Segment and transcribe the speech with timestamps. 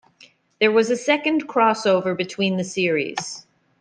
[0.59, 3.45] There was a second "crossover" between the series.